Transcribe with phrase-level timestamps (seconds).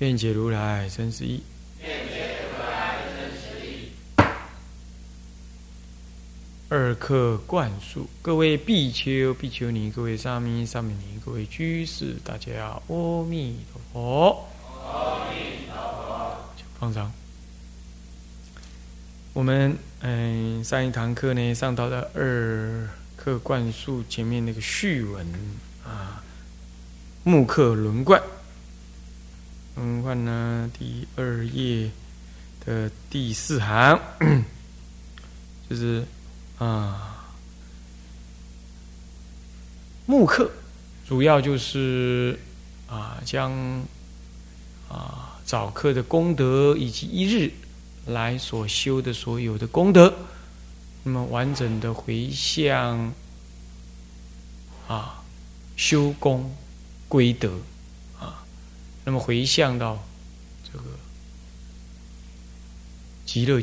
[0.00, 1.42] 愿解如来真实义。
[6.70, 14.48] 二课灌输，各位必丘、必丘尼，各位沙弥、沙弥尼，各位居士，大家阿弥陀佛。
[14.90, 16.36] 阿弥陀佛。
[16.78, 17.12] 放上。
[19.34, 25.26] 我们嗯，上一堂课呢，上到了二课灌输前面那个序文
[25.84, 26.24] 啊，
[27.22, 28.18] 木刻轮贯。
[29.84, 31.90] 轮贯呢，第二页
[32.64, 33.98] 的第四行，
[35.68, 36.04] 就是。
[36.58, 37.24] 啊，
[40.04, 40.50] 木刻
[41.08, 42.38] 主要就是
[42.86, 43.50] 啊，将
[44.90, 47.50] 啊早课的功德以及一日
[48.04, 50.14] 来所修的所有的功德，
[51.02, 53.10] 那么完整的回向
[54.86, 55.24] 啊
[55.76, 56.54] 修功
[57.08, 57.58] 归德，
[59.04, 59.98] 那么回向到
[60.64, 60.84] 这个
[63.24, 63.62] 极乐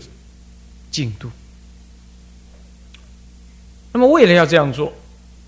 [0.91, 1.29] 净土。
[3.93, 4.93] 那么，为了要这样做，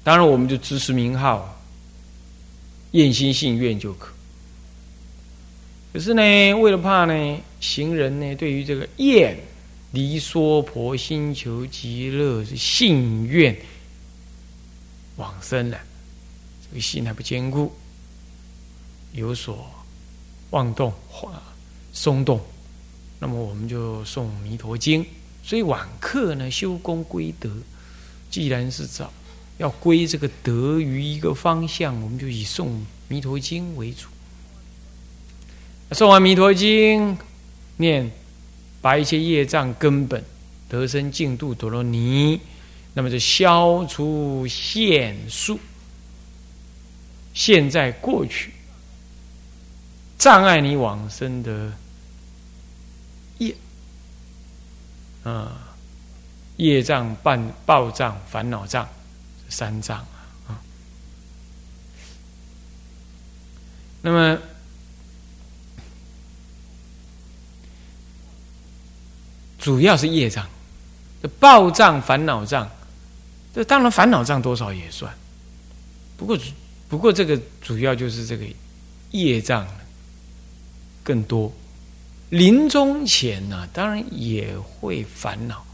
[0.03, 1.61] 当然我们就支持名号，
[2.91, 4.11] 愿心信愿就可。
[5.93, 6.21] 可是呢，
[6.55, 9.37] 为了怕呢，行人呢对于这个愿
[9.91, 13.55] 离娑婆心求极乐是信愿
[15.17, 15.79] 往生了，
[16.67, 17.71] 这个心还不坚固，
[19.13, 19.69] 有所
[20.51, 21.31] 妄动或
[21.93, 22.39] 松动，
[23.19, 25.05] 那么我们就诵弥陀经。
[25.43, 27.49] 所以晚课呢，修功归德。
[28.29, 29.11] 既然是找
[29.57, 32.65] 要归这个德于一个方向，我们就以诵
[33.07, 34.07] 《弥陀经》为主。
[35.91, 37.17] 诵完《弥陀经》，
[37.77, 38.11] 念
[38.81, 40.23] 把一切业障根本
[40.67, 42.39] 得生净度陀罗尼，
[42.93, 45.59] 那么就消除现数、
[47.33, 48.51] 现在、过去
[50.19, 51.71] 障碍你往生的
[53.39, 53.55] 业
[55.23, 55.65] 啊。
[56.57, 58.85] 业障、半暴障、烦恼障，
[59.47, 59.97] 三障
[60.45, 60.59] 啊。
[64.01, 64.37] 那么，
[69.57, 70.45] 主要是业障，
[71.23, 72.69] 这暴障、烦恼障，
[73.55, 75.09] 这当然烦恼障多少也算。
[76.17, 76.37] 不过，
[76.89, 78.45] 不过这个主要就是这个
[79.11, 79.65] 业障
[81.09, 81.51] 更多。
[82.29, 85.65] 临终前呢，当然也会烦恼。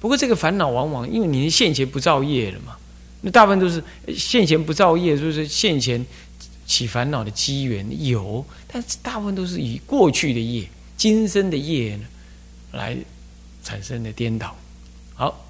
[0.00, 2.76] 不过这个烦恼往往因为你现前不造业了嘛，
[3.20, 3.80] 那大部分都是
[4.12, 6.04] 现前不造业，就是现前
[6.66, 12.04] 起烦恼的机缘有，但是大部分都是以过去的业、今生的业呢
[12.72, 12.96] 来
[13.62, 14.56] 产生的颠倒。
[15.14, 15.46] 好，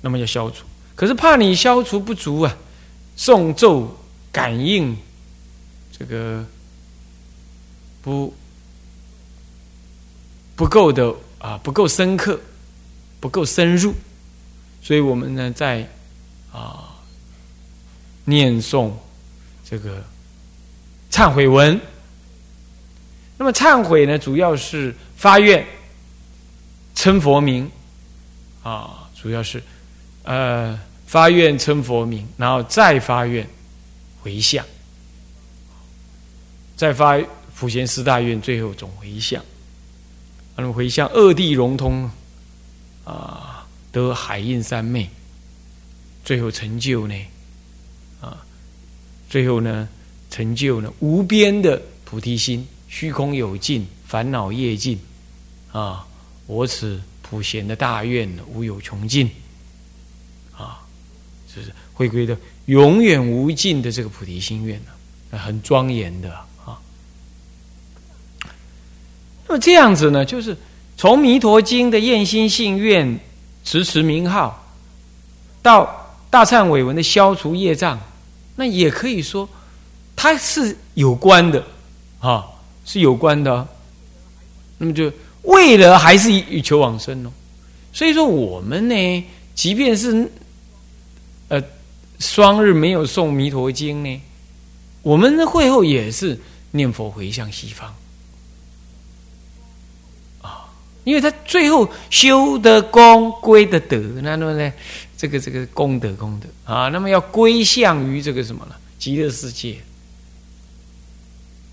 [0.00, 0.64] 那么要消除，
[0.94, 2.56] 可是怕你消除不足啊，
[3.18, 3.96] 诵咒
[4.30, 4.96] 感应
[5.98, 6.46] 这个
[8.00, 8.32] 不
[10.56, 12.40] 不够的啊，不够深刻。
[13.22, 13.94] 不够深入，
[14.82, 15.88] 所以我们呢在
[16.50, 16.92] 啊
[18.24, 18.90] 念诵
[19.64, 20.02] 这个
[21.08, 21.80] 忏悔文。
[23.38, 25.64] 那么忏悔呢，主要是发愿
[26.96, 27.70] 称佛名
[28.64, 29.62] 啊，主要是
[30.24, 30.76] 呃
[31.06, 33.48] 发愿称佛名，然后再发愿
[34.20, 34.66] 回向，
[36.76, 37.20] 再发
[37.54, 39.40] 普贤四大愿，最后总回向。
[40.56, 42.10] 那么回向二地融通。
[43.04, 45.10] 啊，得海印三昧，
[46.24, 47.14] 最后成就呢？
[48.20, 48.46] 啊，
[49.28, 49.88] 最后呢，
[50.30, 54.96] 成就呢无边的菩提心，虚空有尽，烦恼业尽，
[55.72, 56.06] 啊，
[56.46, 59.28] 我此普贤的大愿无有穷尽，
[60.56, 60.78] 啊，
[61.52, 66.32] 就是回归的永远无尽的这个菩提心愿呢，很庄严的。
[69.52, 70.56] 那么这样子呢，就是。
[70.96, 73.18] 从《弥陀经》的愿心信愿
[73.64, 74.64] 持持名号，
[75.60, 77.98] 到大忏悔文的消除业障，
[78.54, 79.48] 那也可以说，
[80.14, 81.64] 它是有关的，
[82.20, 82.46] 啊，
[82.84, 83.66] 是有关的。
[84.78, 85.12] 那么就
[85.42, 87.32] 为了还是以求往生哦。
[87.92, 90.30] 所以说我们呢，即便是
[91.48, 91.60] 呃
[92.20, 94.20] 双日没有诵《弥陀经》呢，
[95.02, 96.38] 我们的会后也是
[96.70, 97.92] 念佛回向西方。
[101.04, 104.72] 因为他最后修的功归的德，那么呢，
[105.16, 108.74] 这个这个功德功德啊，那么要归向于这个什么呢？
[109.00, 109.78] 极乐世界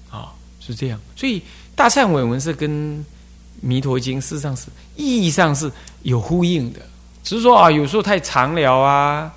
[0.09, 0.99] 啊，是这样。
[1.15, 1.43] 所以
[1.75, 3.05] 大忏悔文是跟
[3.61, 4.65] 弥陀经事实上是
[4.95, 5.71] 意义上是
[6.01, 6.79] 有呼应的，
[7.23, 9.31] 只是说啊，有时候太长了啊，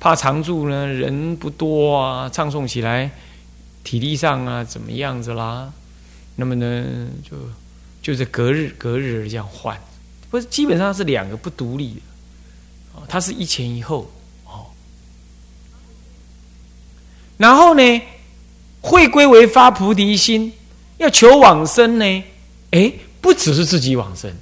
[0.00, 3.08] 怕常住呢人不多啊，唱诵起来
[3.84, 5.72] 体力上啊怎么样子啦？
[6.34, 6.84] 那么呢
[7.22, 7.36] 就。
[8.00, 9.78] 就是隔日隔日这样换，
[10.30, 12.00] 不是基本上是两个不独立的，
[12.94, 14.10] 哦，它是一前一后
[14.44, 14.66] 哦。
[17.36, 18.02] 然后呢，
[18.80, 20.52] 会归为发菩提心，
[20.98, 22.24] 要求往生呢，
[22.70, 24.34] 哎，不只是自己往生，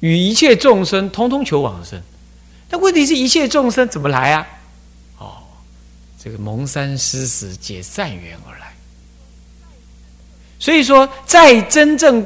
[0.00, 2.02] 与一切众生通通求往生。
[2.68, 4.46] 但问题是一切众生怎么来啊？
[5.18, 5.42] 哦，
[6.22, 8.71] 这个蒙山施食解善缘而来。
[10.62, 12.24] 所以说，在真正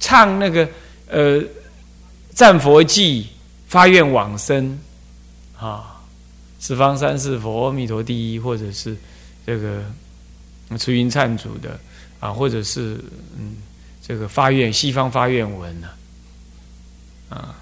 [0.00, 0.66] 唱那个
[1.06, 1.38] 呃
[2.32, 3.26] 赞佛记、
[3.66, 4.78] 发愿往生
[5.60, 6.00] 啊，
[6.58, 8.96] 十方三世佛、阿弥陀第一，或者是
[9.46, 9.84] 这个
[10.78, 11.78] 慈云忏祖的
[12.20, 12.98] 啊，或者是
[13.36, 13.58] 嗯
[14.02, 15.88] 这个发愿西方发愿文呢
[17.28, 17.54] 啊，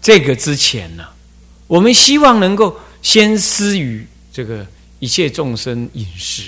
[0.00, 1.06] 这个之前呢，
[1.66, 4.66] 我们希望能够先施于这个。
[5.02, 6.44] 一切众生饮食，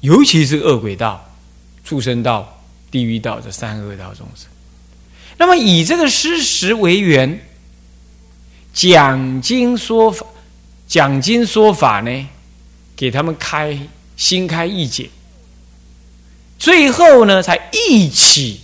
[0.00, 1.22] 尤其是恶鬼道、
[1.84, 4.46] 畜生道、地狱道这三恶道众生。
[5.36, 7.38] 那么以这个事实为缘，
[8.72, 10.24] 讲经说法，
[10.88, 12.26] 讲经说法呢，
[12.96, 13.78] 给他们开
[14.16, 15.10] 心开意解，
[16.58, 18.62] 最后呢，才一起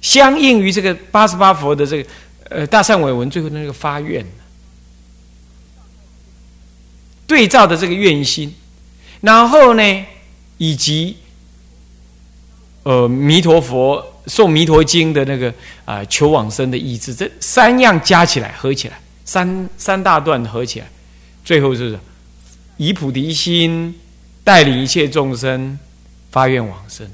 [0.00, 2.10] 相应于这个八十八佛的这个
[2.48, 4.26] 呃大善伟文最后的那个发愿。
[7.30, 8.52] 对照的这个愿心，
[9.20, 10.04] 然后呢，
[10.58, 11.16] 以及
[12.82, 15.54] 呃弥陀佛诵弥陀经的那个
[15.84, 20.90] 啊求往生的意志，这三样加起来合起来，三三大段合起来，
[21.44, 21.96] 最后是
[22.78, 23.94] 以菩提心
[24.42, 25.78] 带领一切众生
[26.32, 27.08] 发愿往生，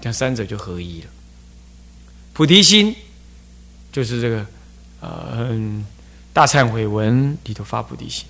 [0.00, 1.08] 这样三者就合一了。
[2.32, 2.94] 菩提心
[3.90, 4.46] 就是这个
[5.00, 5.82] 呃。
[6.32, 8.24] 大忏悔文里头发菩提心，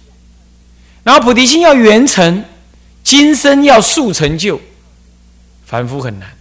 [1.04, 2.44] 然后菩提心要圆成，
[3.04, 4.60] 今生要速成就，
[5.64, 6.36] 凡夫很难，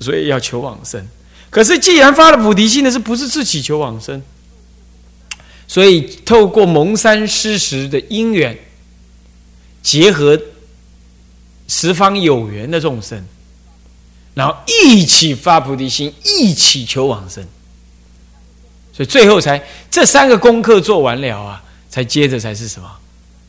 [0.00, 1.06] 所以要求往生。
[1.50, 4.20] 可是既然发了菩提心的是不是自己求往生？
[5.68, 8.58] 所以透过蒙山施食的因缘，
[9.82, 10.40] 结合
[11.68, 13.24] 十方有缘的众生，
[14.34, 17.46] 然后一起发菩提心，一起求往生。
[19.04, 22.90] 最后才这三个功课做完了啊，才接着才是什么？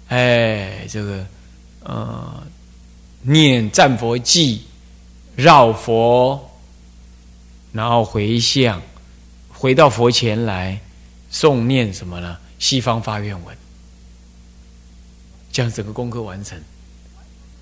[0.10, 1.26] 哎，这个
[1.84, 2.44] 呃，
[3.22, 4.64] 念赞佛记，
[5.36, 6.40] 绕佛，
[7.72, 8.82] 然后回向，
[9.50, 10.80] 回到佛前来
[11.32, 12.38] 诵念什么呢？
[12.60, 13.58] 西方发愿文，
[15.52, 16.62] 这样整个功课完成，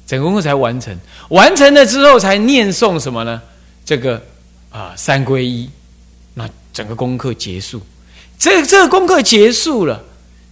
[0.05, 0.97] 整个功课才完成。
[1.29, 3.41] 完成了之后，才念诵什么呢？
[3.85, 4.21] 这个
[4.69, 5.69] 啊，三皈依。
[6.79, 7.81] 整个功课结束，
[8.37, 10.01] 这这个功课结束了，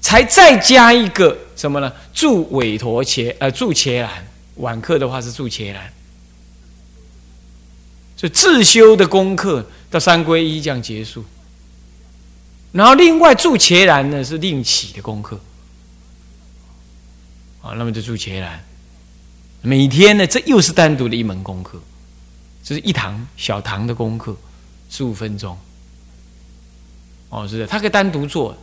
[0.02, 1.90] 才再加一个什么呢？
[2.14, 5.94] 助韦陀伽呃助伽蓝，晚课的话是助伽蓝，
[8.18, 11.24] 所以自修的功课到三归一这样结束。
[12.74, 15.40] 然后另外助伽蓝呢是另起的功课，
[17.62, 18.62] 啊，那么就助伽蓝，
[19.62, 21.82] 每天呢这又是单独的一门功课，
[22.66, 24.36] 这是一堂小堂的功课，
[24.90, 25.58] 十五分钟。
[27.30, 28.56] 哦，是的，他可以单独做，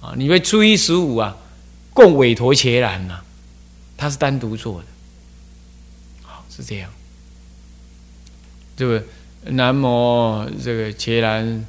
[0.00, 1.34] 啊，你为初一十五啊，
[1.94, 3.18] 供委托伽蓝呐，
[3.96, 4.86] 他是单独做的，
[6.22, 6.90] 好是这样，
[8.76, 9.02] 这个
[9.44, 11.66] 南无这个伽蓝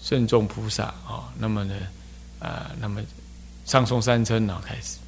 [0.00, 1.74] 圣众菩萨啊，那么呢，
[2.38, 3.02] 啊，那么
[3.64, 4.98] 上诵三称呢开始，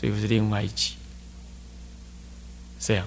[0.00, 0.94] 所以是另外一集，
[2.80, 3.06] 这样，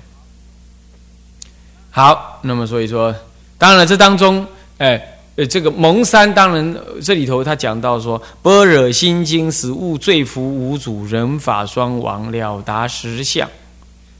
[1.89, 3.13] 好，那么所以说，
[3.57, 4.47] 当然了，这当中，
[4.77, 5.17] 哎。
[5.37, 13.49] 呃，这个蒙山当然这里头他讲到说，《般若心经》使悟罪福无主，人法双亡，了达实相，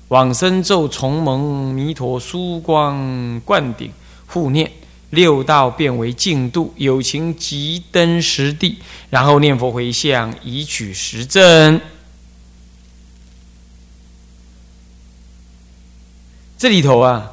[0.08, 3.92] 往生咒重蒙弥陀殊光灌顶
[4.26, 4.72] 护念，
[5.10, 8.78] 六道变为净度，有情即登实地，
[9.10, 11.82] 然后念佛回向，以取实证。
[16.58, 17.30] 这里头啊，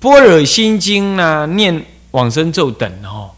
[0.02, 1.82] 《般若心经》呢念。
[2.12, 3.30] 往生咒等哦，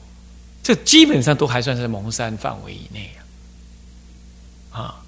[0.63, 3.11] 这基本上都还算是蒙山范围以内
[4.71, 4.81] 啊。
[4.81, 5.01] 啊，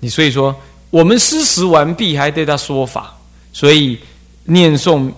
[0.00, 0.54] 你所以说，
[0.90, 3.16] 我们施食完毕，还对他说法，
[3.52, 3.98] 所以
[4.44, 5.10] 念诵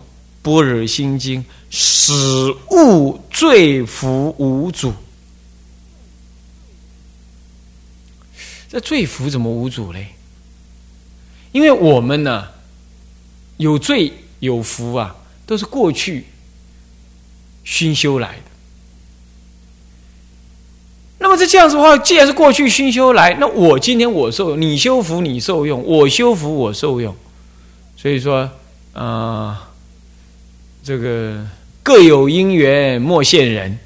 [0.43, 2.13] 般若心经，使
[2.71, 4.93] 物罪福无主。
[8.69, 10.09] 这罪福怎么无主嘞？
[11.53, 12.47] 因为我们呢，
[13.57, 15.17] 有罪有福啊，
[15.47, 16.27] 都是过去
[17.67, 18.43] 熏修来的。
[21.19, 27.15] 那么这这样子的话，既然是过去熏修来，那我今天我受，你修福你受用，我修福我受用。
[27.95, 28.51] 所以说，
[28.95, 29.69] 啊，
[30.83, 31.47] 这个
[31.83, 33.79] 各有因缘莫羡人，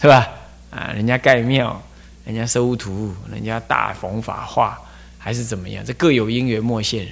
[0.00, 0.28] 是吧？
[0.70, 1.82] 啊，人家盖庙。
[2.24, 4.80] 人家收徒，人家大弘法化，
[5.18, 5.84] 还是怎么样？
[5.84, 7.08] 这各有因缘，莫羡人。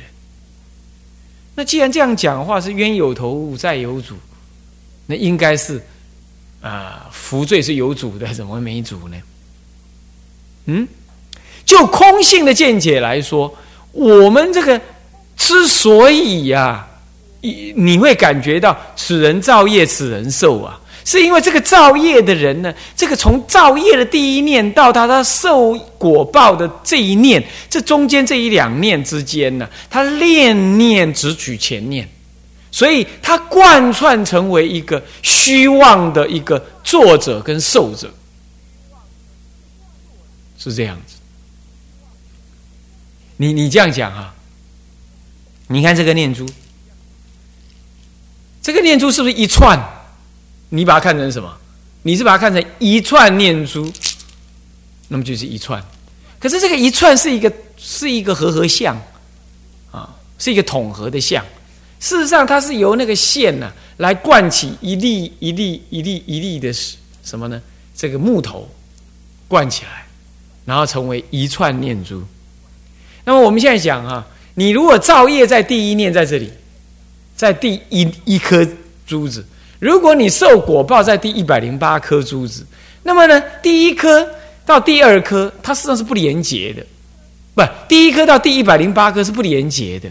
[1.57, 4.15] 那既然这样讲话是冤有头债有主，
[5.07, 5.83] 那应该是
[6.61, 9.17] 啊，福罪是有主的，怎么会没主呢？
[10.67, 10.87] 嗯，
[11.64, 13.55] 就空性的见解来说，
[13.93, 14.81] 我们这个
[15.37, 16.87] 之所以呀，
[17.40, 20.79] 你你会感觉到此人造业，此人受啊。
[21.02, 32.07] 是因为这个造业的人呢，这个从造业的第一念到他他受果报的这一念，这中间这一两念之间呢，他念念只取前念，
[32.71, 38.12] 所以他贯穿成为一个虚妄的一个作者跟受者，
[40.59, 41.17] 是这样子。
[43.37, 44.35] 你你这样讲啊？
[45.67, 46.47] 你看这个念珠，
[48.61, 49.79] 这个念珠是不是一串？
[50.69, 51.57] 你把它看成什么？
[52.03, 53.93] 你是把它看成一串念珠，
[55.09, 55.85] 那么就是一串。
[56.39, 58.97] 可是这个一串是一个是一个和合相
[59.91, 61.45] 啊，是一个统合的相。
[62.00, 66.73] 事实上，它是由那个线呢来贯起一粒一粒一粒一粒的
[67.23, 67.61] 什么呢？
[67.95, 68.66] 这个木头
[69.47, 70.07] 灌起来，
[70.64, 72.23] 然后成为一串念珠。
[73.25, 76.50] 那么我们现在讲啊，你如果造业在第一念在这里，
[77.37, 78.66] 在第一一颗
[79.07, 79.45] 珠子。
[79.78, 82.66] 如果你受果报在第一百零八颗珠子，
[83.02, 84.26] 那么呢，第一颗
[84.64, 86.85] 到第二颗，它实际上是不连结的，
[87.54, 90.11] 不，第一颗到第一百零八颗是不连结的，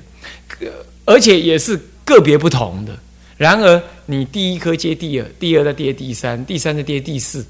[1.10, 1.76] 而且也是
[2.06, 2.96] 个别不同的。
[3.36, 7.44] 然而，你第一颗接第二，第二再接第三，第三再接第四。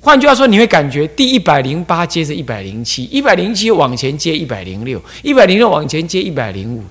[0.00, 6.82] 换句话说，你会感觉第一百零八接着一百零七，一百零七往前接一百零六，一百零六往前接一百零五。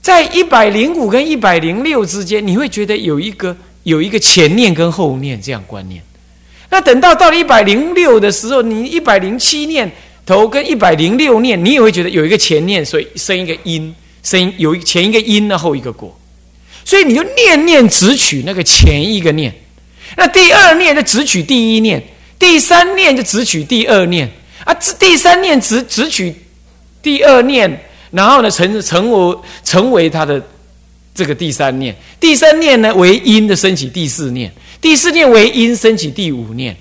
[0.00, 6.00] 在一百零五跟一百零六之间，你会觉得有一个有一个前念跟后念这样观念。
[6.70, 9.90] 那等到到了一百零六的时候，你一百零七念
[10.30, 16.16] 头跟一百零六念，你也会觉得有一个前念，所以生一个因，生有前一个因，然后一个果。
[16.84, 19.52] 所以你就念念只取那个前一个念，
[20.16, 22.00] 那第二念就只取第一念，
[22.38, 24.30] 第三念就只取第二念
[24.64, 26.32] 啊，第三念只只取
[27.02, 27.68] 第二念。
[28.12, 30.40] 然后呢，成成为成为他的
[31.12, 36.76] 这个第三念，第三念呢为因的升起第四念，第四念为因升起第五念。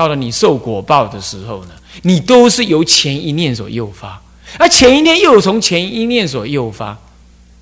[0.00, 1.72] 到了你受果报的时候呢，
[2.04, 4.18] 你都是由前一念所诱发，
[4.58, 6.96] 而前一念又从前一念所诱发。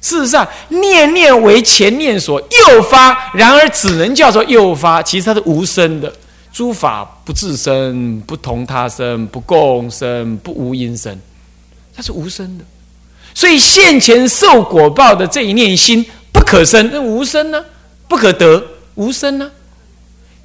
[0.00, 6.12] 事实上，念念为前念所诱发，然而只能叫做诱发，其实它是无声的。
[6.52, 11.20] 诸法不自生，不同他生，不共生，不无因生，
[11.92, 12.64] 它是无声的。
[13.34, 17.64] 所以现前受果报的这一念心不可生，那无声呢？
[18.06, 18.64] 不可得，
[18.94, 19.50] 无声呢？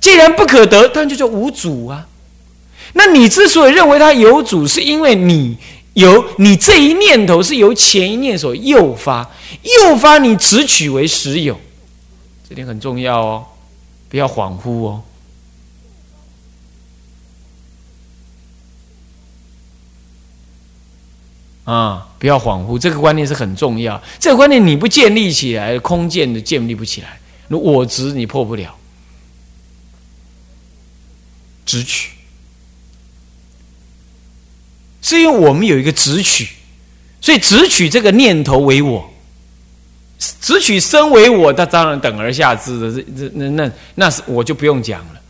[0.04, 2.06] 既然不可得，当然就叫无主啊。
[2.92, 5.58] 那你之所以认为它有主，是因为你
[5.94, 9.32] 有你这一念头是由前一念所诱发，
[9.62, 11.58] 诱发你只取为实有，
[12.50, 13.46] 这点很重要哦，
[14.10, 15.02] 不要恍惚哦。
[21.64, 24.04] 啊，不要恍惚，这个观念是很重要。
[24.20, 27.18] 这个观念你不建立起来，空见的建立不起来。
[27.48, 28.76] 那我执你破不了，
[31.74, 32.12] 直取，
[35.02, 36.48] 是因为我们有一个直取，
[37.20, 39.12] 所以直取这个念头为我，
[40.40, 45.22] 直取身为我，那当然等而下之的，这这那那那是我就不用讲了。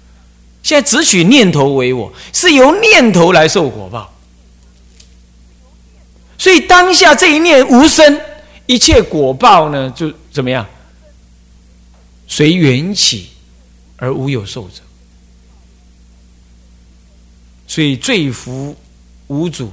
[0.63, 4.13] 现在直取念头为我，是由念头来受果报。
[6.37, 8.19] 所以当下这一念无声，
[8.65, 10.67] 一切果报呢就怎么样？
[12.27, 13.29] 随缘起
[13.95, 14.82] 而无有受者。
[17.73, 18.75] 所以罪福
[19.25, 19.71] 无主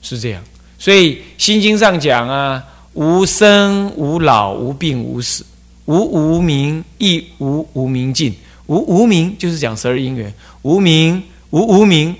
[0.00, 0.42] 是这样。
[0.78, 5.44] 所以心经上讲啊，无生无老无病无死，
[5.84, 8.34] 无无明亦无无明尽。
[8.64, 10.32] 无无明就是讲十二因缘，
[10.62, 12.16] 无明无无明，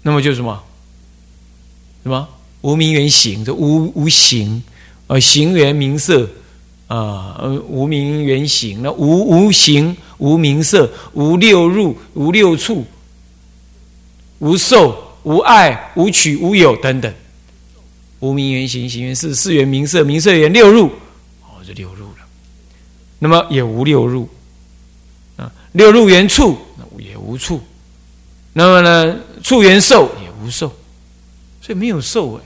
[0.00, 0.58] 那么就是什么？
[2.02, 2.26] 什么？
[2.62, 4.62] 无明缘行，这无无形，
[5.06, 6.22] 呃，行缘名色，
[6.86, 12.86] 啊，呃，无明缘行，那无无形，无名色，无六入，无六处，
[14.42, 17.14] 无受，无爱，无取，无有等等。
[18.18, 20.86] 无名缘行，行缘四，四缘名色，名色缘六入，
[21.42, 22.16] 哦，这六入了。
[23.20, 24.28] 那么也无六入
[25.36, 25.50] 啊。
[25.72, 26.58] 六入缘处，
[26.98, 27.60] 也无处；
[28.52, 30.66] 那么呢，处缘受也无受，
[31.60, 32.42] 所以没有受哎。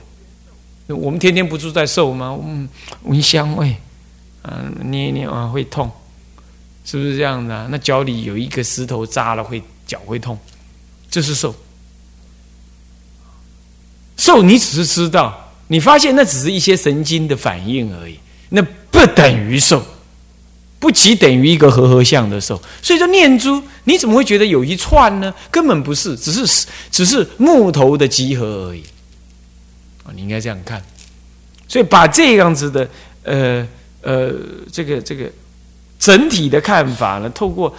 [0.93, 2.39] 我们天天不住在受吗？
[2.45, 2.69] 嗯，
[3.05, 3.75] 闻香味，
[4.43, 5.91] 啊，捏一捏啊会痛，
[6.85, 7.67] 是不是这样的？
[7.71, 10.37] 那脚里有一个石头扎了，会脚会痛，
[11.09, 11.55] 这是受。
[14.17, 18.19] 受你只是知道，你发现那只是一些神经的反应而已，
[18.49, 19.81] 那不等于受。
[20.79, 25.33] 不即等于一个和合相的受，所以说念珠，你怎么会觉得有一串呢？
[25.49, 28.83] 根本不是，只是只是木头的集合而已。
[30.03, 30.79] 啊，你应该这样看。
[31.67, 32.87] 所以把这样子的
[33.23, 33.67] 呃
[34.03, 34.31] 呃
[34.71, 35.27] 这个这个
[35.97, 37.75] 整体的看法呢，透过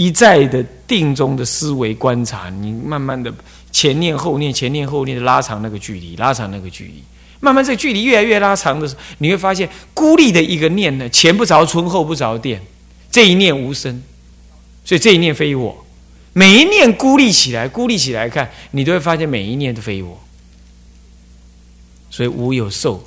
[0.00, 3.30] 一再的定中的思维观察，你慢慢的
[3.70, 7.04] 前念后念，前念后念的拉长那个距离，拉长那个距离。
[7.38, 12.62] 慢慢，这个距离越来越拉长的时候，你会发现孤立的一个念呢，前不着村后不着店，
[13.10, 14.02] 这一念无声，
[14.86, 15.84] 所以这一念非我。
[16.32, 20.18] 每一念孤立起来，孤立起来看，你都会发现每一念都非我。
[22.08, 23.06] 所以无有受，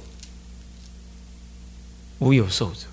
[2.19, 2.85] 无有受者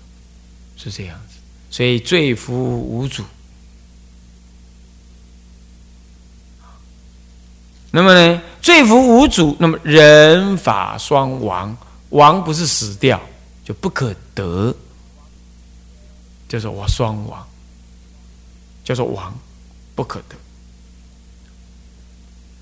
[0.75, 1.37] 是这样子。
[1.69, 3.23] 所以罪福无主。
[7.93, 8.41] 那么呢？
[8.61, 11.75] 罪福无主，那么人法双亡，
[12.11, 13.21] 亡不是死掉，
[13.65, 14.73] 就不可得，
[16.47, 17.45] 就是我双亡，
[18.85, 19.37] 叫做亡，
[19.93, 20.35] 不可得。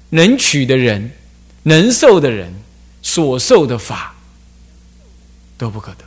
[0.10, 1.12] 能取的人，
[1.62, 2.52] 能受的人，
[3.04, 4.16] 所受的法
[5.60, 6.06] 都不可得。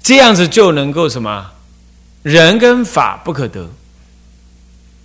[0.00, 1.50] 这样子就能够什么？
[2.26, 3.70] 人跟法不可得，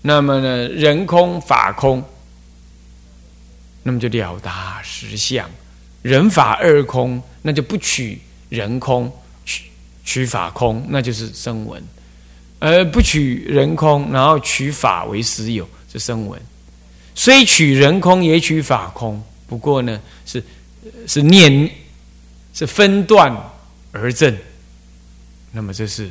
[0.01, 0.67] 那么呢？
[0.69, 2.03] 人空法空，
[3.83, 5.47] 那么就了达实相。
[6.01, 9.65] 人法二空，那就不取人空，取
[10.03, 11.79] 取法空，那就是声闻；
[12.57, 16.41] 而不取人空，然后取法为实有，是声闻。
[17.13, 20.43] 虽取人空，也取法空，不过呢，是
[21.05, 21.69] 是念
[22.51, 23.31] 是分段
[23.91, 24.35] 而正。
[25.51, 26.09] 那么这是。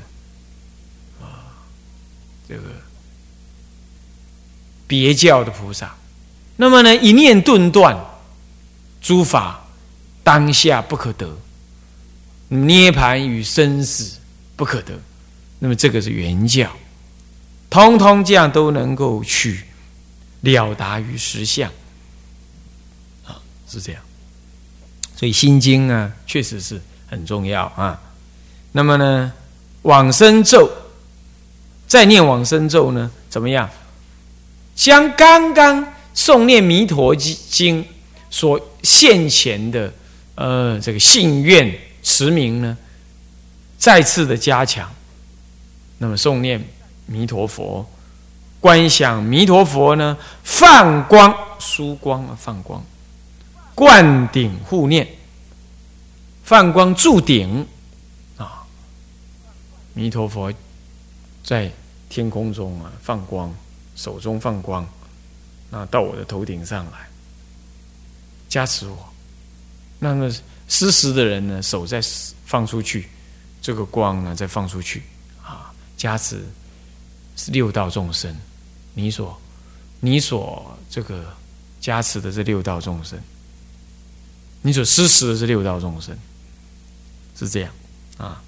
[2.50, 2.62] 这个
[4.88, 5.94] 别教的菩萨，
[6.56, 7.96] 那么呢，一念顿断，
[9.00, 9.64] 诸法
[10.24, 11.32] 当下不可得，
[12.48, 14.18] 涅盘与生死
[14.56, 14.98] 不可得，
[15.60, 16.68] 那么这个是原教，
[17.70, 19.62] 通通这样都能够去
[20.40, 21.70] 了达于实相，
[23.26, 24.02] 啊，是这样，
[25.14, 28.00] 所以心经呢，确实是很重要啊。
[28.72, 29.32] 那么呢，
[29.82, 30.68] 往生咒。
[31.90, 33.10] 再念往生咒呢？
[33.28, 33.68] 怎么样？
[34.76, 37.84] 将刚刚诵念弥陀经
[38.30, 39.92] 所现前的
[40.36, 42.78] 呃这个信愿持名呢，
[43.76, 44.88] 再次的加强。
[45.98, 46.64] 那么诵念
[47.06, 47.84] 弥陀佛，
[48.60, 52.80] 观想弥陀佛呢，放光疏光啊，放光，
[53.74, 55.08] 灌顶护念，
[56.44, 57.66] 放光注顶
[58.36, 58.62] 啊，
[59.92, 60.52] 弥陀佛
[61.42, 61.68] 在。
[62.10, 63.54] 天空中啊，放光，
[63.94, 64.86] 手中放光，
[65.70, 67.08] 那到我的头顶上来，
[68.48, 68.98] 加持我。
[70.00, 70.28] 那么
[70.66, 72.02] 施食的人呢，手再
[72.44, 73.08] 放出去，
[73.62, 75.04] 这个光呢再放出去，
[75.40, 76.44] 啊，加持
[77.36, 78.36] 是六道众生。
[78.92, 79.40] 你所
[80.00, 81.32] 你所这个
[81.80, 83.16] 加持的这六道众生，
[84.62, 86.18] 你所施食的这六道众生，
[87.38, 87.72] 是这样
[88.18, 88.42] 啊。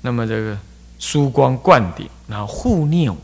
[0.00, 0.56] 那么这个。
[1.02, 3.18] 疏光灌顶，然后护念我。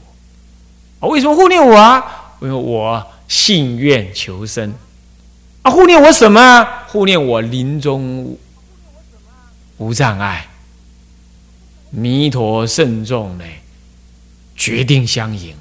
[0.98, 2.34] 啊，为什么护念我啊？
[2.42, 4.74] 因为我信愿求生。
[5.62, 6.66] 啊，护念我什么？
[6.88, 8.36] 护念我临终
[9.76, 10.48] 无障碍。
[11.90, 13.44] 弥陀圣众呢，
[14.56, 15.54] 决定相迎，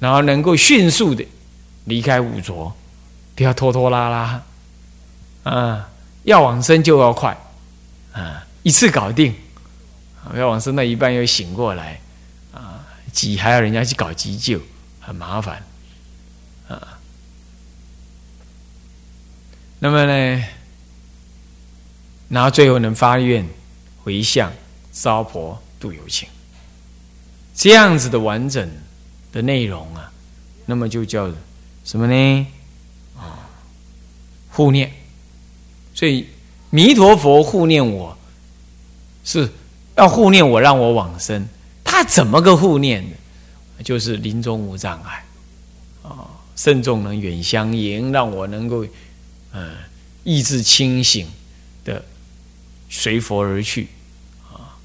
[0.00, 1.24] 然后能够迅速的
[1.84, 2.74] 离开五浊，
[3.36, 4.42] 不要拖拖拉拉。
[5.44, 5.88] 啊，
[6.24, 7.38] 要往生就要快，
[8.12, 8.44] 啊。
[8.64, 9.34] 一次搞定，
[10.30, 12.00] 不要往生那一半又醒过来，
[12.52, 14.58] 啊，急还要人家去搞急救，
[15.00, 15.62] 很麻烦，
[16.66, 16.98] 啊，
[19.78, 20.44] 那么呢，
[22.30, 23.46] 然后最后能发愿
[24.02, 24.50] 回向
[24.92, 26.26] 烧婆度有情，
[27.54, 28.68] 这样子的完整
[29.30, 30.10] 的内容啊，
[30.64, 31.30] 那么就叫
[31.84, 32.46] 什么呢？
[33.18, 33.46] 啊，
[34.50, 34.90] 护念。
[35.92, 36.26] 所以
[36.70, 38.16] 弥陀佛护念我，
[39.24, 39.50] 是
[39.96, 41.48] 要护念我，让我往生。
[41.82, 43.16] 他怎么个护念呢？
[43.82, 45.24] 就是临终无障碍
[46.02, 48.86] 啊，慎重能远相迎，让我能够
[49.52, 49.72] 嗯
[50.22, 51.26] 意志清醒
[51.84, 52.02] 的
[52.88, 53.88] 随佛而去
[54.52, 54.78] 啊，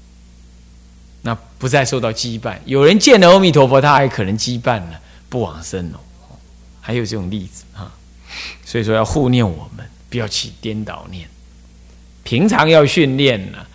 [1.22, 2.58] 那不再受到羁绊。
[2.64, 6.00] 有人见了阿弥陀佛，他还可能羁绊了不往生哦，
[6.80, 7.94] 还有这种例子啊。
[8.64, 11.28] 所以说要护念我们，不要起颠倒念。
[12.22, 13.66] 平常要训练呢，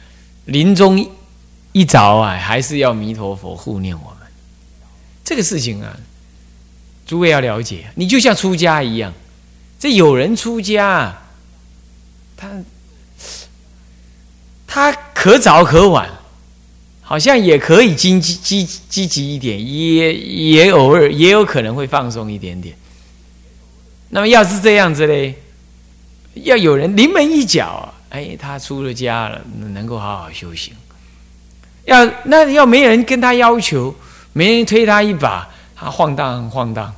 [0.45, 1.09] 临终
[1.71, 4.27] 一早啊，还是要弥陀佛护念我们。
[5.23, 5.97] 这个事情啊，
[7.05, 7.85] 诸位要了解。
[7.95, 9.13] 你就像出家一样，
[9.79, 11.21] 这有人出家，
[12.37, 12.63] 他
[14.67, 16.09] 他可早可晚，
[17.01, 22.77] 好像也可以积积积积极一点，也也偶尔也有可能会放松一点点。
[24.09, 25.35] 那么要是这样子嘞，
[26.35, 29.41] 要有人临门一脚啊，哎，他出了家了，
[29.73, 30.73] 能够好好修行。
[31.85, 33.95] 要那要没人跟他要求。
[34.37, 36.93] 没人推他一把，他晃荡晃荡，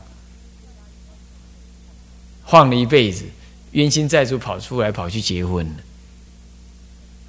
[2.44, 3.26] 晃了一辈子，
[3.74, 5.76] 冤亲债主跑出来，跑去结婚了。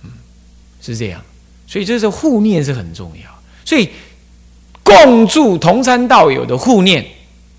[0.05, 0.11] 嗯，
[0.81, 1.23] 是这样，
[1.67, 3.91] 所以这是护念是很重要，所以
[4.83, 7.07] 共住同山道友的护念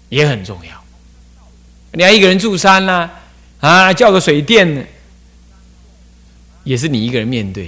[0.10, 0.84] 也很重要。
[1.92, 3.08] 你要一个人住山呢，
[3.60, 4.84] 啊，叫个水电呢，
[6.70, 7.66] 也是你一个人面对；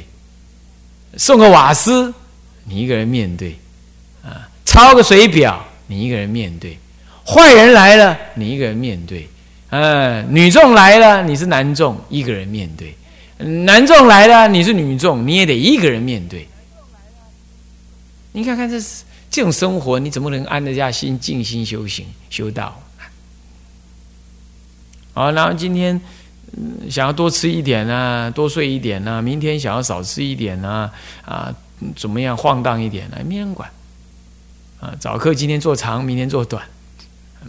[1.17, 2.13] 送个瓦斯，
[2.65, 3.55] 你一个人面对。
[4.21, 6.77] 啊抄个水表，你一个人面对；
[7.25, 9.27] 坏人来了，你一个人面对；
[9.71, 12.93] 嗯，女众来了，你是男众，一个人面对；
[13.65, 16.47] 男众来了，你是女众，你也得一个人面对。
[18.33, 18.79] 你看看这
[19.31, 22.79] 这种生活，你怎么能安得下心、静心修行、修道？
[25.13, 25.99] 好，然后今天
[26.89, 30.91] 想要多吃一点呢，多睡一点呢；明天想要少吃一点呢，
[31.23, 31.53] 啊，
[31.95, 33.17] 怎么样晃荡一点呢？
[33.25, 33.69] 没人管。
[34.79, 36.63] 啊，早课今天做长，明天做短，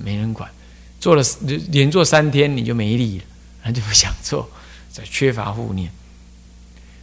[0.05, 0.49] 没人管。
[1.01, 1.23] 做了
[1.71, 3.25] 连做三天，你就没力了，
[3.65, 4.49] 那就不想做，
[4.93, 5.91] 这缺乏护念。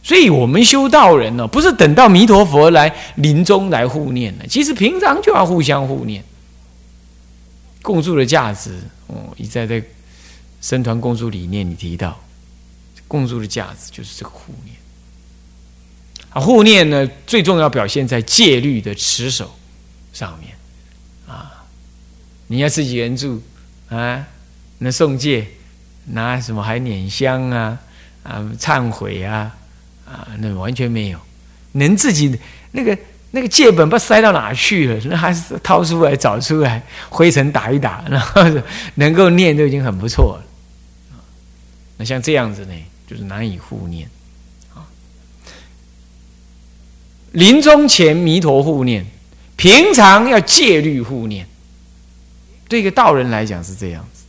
[0.02, 6.24] 所以，我们修道人呢，不是等到弥陀佛来临终来护念的，其实平常就要互相护念。
[7.82, 9.82] 共住的价值，哦，一再在
[10.60, 12.20] 僧团共住理念你提到，
[13.08, 14.76] 共住的价值就是这个护念。
[16.30, 19.56] 啊，护念呢，最重要表现在戒律的持守。
[20.12, 20.52] 上面，
[21.28, 21.64] 啊，
[22.48, 23.40] 你要自己援助，
[23.88, 24.26] 啊，
[24.78, 25.46] 那送戒，
[26.06, 27.78] 拿什么还捻香啊，
[28.24, 29.54] 啊，忏悔啊，
[30.04, 31.18] 啊，那完全没有，
[31.72, 32.36] 能自己
[32.72, 32.98] 那个
[33.30, 38.42] 那个戒本不塞到哪去了，那还是掏出来找出来，灰尘打一打，然后
[38.96, 40.44] 能够念都已经很不错了。
[42.00, 42.72] 那像这样子呢，
[43.06, 44.08] 就是难以护念，
[44.74, 44.88] 啊，
[47.32, 49.04] 临终前弥陀护念。
[49.54, 51.46] 平常要戒律护念，
[52.66, 54.22] 对一个道人来讲是这样子。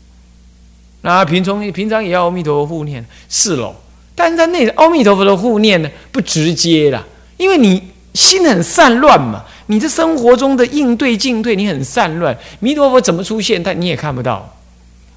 [1.00, 3.74] 那平常平常也要阿弥陀佛护念，是喽。
[4.14, 7.08] 但是在那阿弥陀佛的护念呢，不直接了，
[7.38, 7.82] 因为你
[8.14, 9.46] 心很散乱嘛。
[9.68, 12.38] 你的生活中的应对进退，你很散乱。
[12.60, 14.61] 弥陀佛怎么出现，但你也看不到。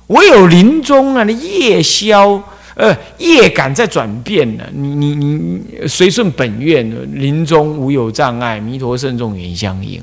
[0.08, 2.42] 唯有临终啊，那夜宵。
[2.76, 4.64] 呃，业感在转变呢。
[4.72, 6.84] 你你你随顺本愿，
[7.20, 10.02] 临终无有障碍，弥陀圣众远相迎，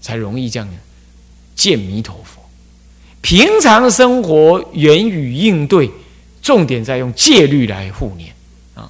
[0.00, 0.68] 才容易这样
[1.56, 2.40] 见弥陀佛。
[3.20, 5.90] 平常生活言语应对，
[6.40, 8.32] 重点在用戒律来护念
[8.74, 8.88] 啊。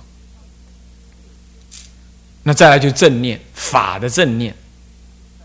[2.42, 4.54] 那再来就正念法的正念，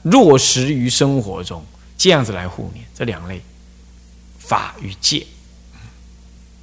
[0.02, 1.64] 落实于生活中，
[1.98, 2.86] 这样子来护念。
[2.94, 3.42] 这两类
[4.54, 5.26] 法与戒。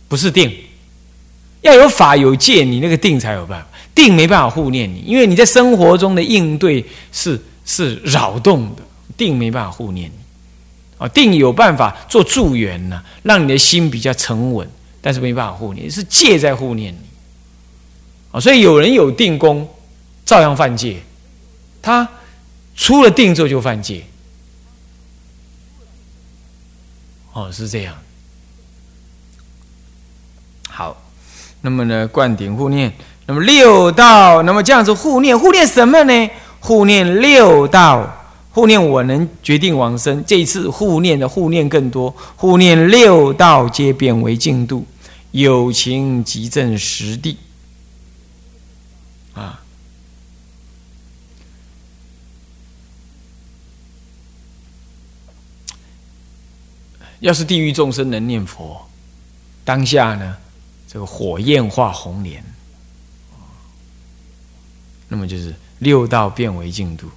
[0.09, 0.53] 不是定，
[1.61, 3.67] 要有法有戒，你那个定才有办法。
[3.95, 8.83] 定没办法护念你，因为你在生活中的应对是是扰动的，
[9.17, 10.15] 定没办法护念你。
[10.97, 14.69] 啊，定有办法做助缘呢，让你的心比较沉稳，
[15.01, 16.99] 但是没办法护念，是戒在护念你。
[18.31, 19.69] 啊，所以有人有定功，
[20.25, 20.97] 照样犯戒，
[21.83, 22.09] 他
[22.77, 24.05] 出了定之后就犯戒。
[27.41, 27.95] 哦，是这样。
[30.69, 30.95] 好，
[31.63, 32.93] 那么呢，灌顶护念，
[33.25, 36.31] 那么六道，那么这样子护念，护念什么呢？
[36.61, 38.15] 护念六道
[38.51, 40.23] 护念我能决定往生。
[40.27, 44.85] 这一次护念的护念更多，护念六道皆变为净度，
[45.31, 47.39] 有情即证实地。
[49.33, 49.63] 啊，
[57.21, 58.81] 要是地狱众生能念佛，
[59.65, 60.37] 当下呢，
[60.89, 62.43] 这个火焰化红莲，
[65.09, 67.09] 那么就是六道变为净土。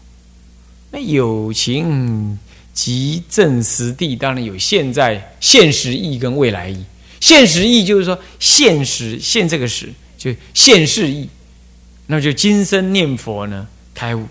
[0.92, 2.38] 那有情
[2.74, 6.84] 即正实地，当然有现在现实意跟未来意。
[7.20, 11.30] 现实意就是说现实现这个时就现世意，
[12.08, 14.28] 那么就今生念佛呢开悟。